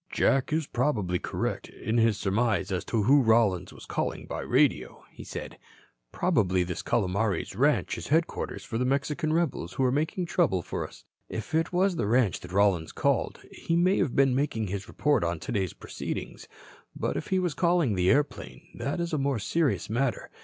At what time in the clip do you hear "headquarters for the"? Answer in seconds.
8.07-8.83